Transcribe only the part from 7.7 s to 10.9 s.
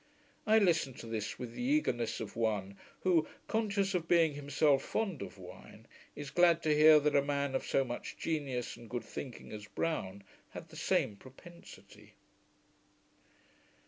much genius and good thinking as Browne had the